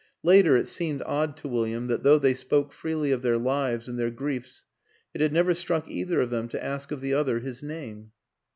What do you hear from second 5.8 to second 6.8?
either of them to